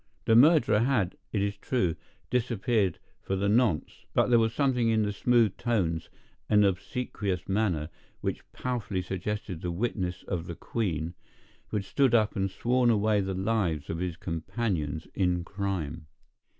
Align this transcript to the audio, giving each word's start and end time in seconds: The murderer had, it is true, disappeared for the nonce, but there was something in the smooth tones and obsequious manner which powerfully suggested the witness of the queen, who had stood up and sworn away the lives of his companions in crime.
The 0.25 0.35
murderer 0.35 0.79
had, 0.79 1.15
it 1.31 1.43
is 1.43 1.57
true, 1.57 1.95
disappeared 2.31 2.97
for 3.21 3.35
the 3.35 3.47
nonce, 3.47 4.03
but 4.15 4.29
there 4.31 4.39
was 4.39 4.51
something 4.51 4.89
in 4.89 5.03
the 5.03 5.13
smooth 5.13 5.57
tones 5.57 6.09
and 6.49 6.65
obsequious 6.65 7.47
manner 7.47 7.87
which 8.19 8.41
powerfully 8.51 9.03
suggested 9.03 9.61
the 9.61 9.69
witness 9.69 10.23
of 10.23 10.47
the 10.47 10.55
queen, 10.55 11.13
who 11.67 11.77
had 11.77 11.85
stood 11.85 12.15
up 12.15 12.35
and 12.35 12.49
sworn 12.49 12.89
away 12.89 13.21
the 13.21 13.35
lives 13.35 13.91
of 13.91 13.99
his 13.99 14.17
companions 14.17 15.07
in 15.13 15.43
crime. 15.43 16.07